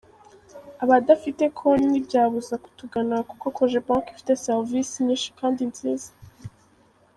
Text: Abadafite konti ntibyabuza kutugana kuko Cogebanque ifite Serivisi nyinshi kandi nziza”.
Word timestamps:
Abadafite 0.83 1.43
konti 1.57 1.85
ntibyabuza 1.89 2.55
kutugana 2.63 3.15
kuko 3.29 3.45
Cogebanque 3.57 4.09
ifite 4.13 4.33
Serivisi 4.43 4.95
nyinshi 5.07 5.29
kandi 5.39 5.61
nziza”. 5.71 6.09